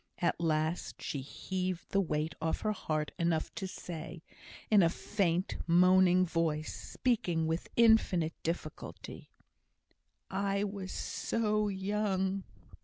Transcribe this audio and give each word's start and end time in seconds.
At 0.17 0.41
last 0.41 0.99
she 1.03 1.21
heaved 1.21 1.89
the 1.91 2.01
weight 2.01 2.33
off 2.41 2.61
her 2.61 2.71
heart 2.71 3.11
enough 3.19 3.53
to 3.53 3.67
say, 3.67 4.23
in 4.71 4.81
a 4.81 4.89
faint, 4.89 5.57
moaning 5.67 6.25
voice, 6.25 6.73
speaking 6.73 7.45
with 7.45 7.69
infinite 7.75 8.33
difficulty: 8.41 9.29
"I 10.27 10.63
was 10.63 10.91
so 10.91 11.67
young." 11.67 12.43